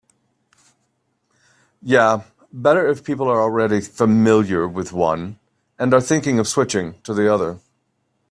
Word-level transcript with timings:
Yeah, 1.83 2.23
better 2.51 2.87
if 2.89 3.03
people 3.03 3.27
are 3.27 3.39
already 3.39 3.81
familiar 3.81 4.67
with 4.67 4.91
one 4.91 5.37
and 5.77 5.93
are 5.93 6.01
thinking 6.01 6.39
of 6.39 6.47
switching 6.47 6.99
to 7.03 7.13
the 7.13 7.31
other. 7.31 7.59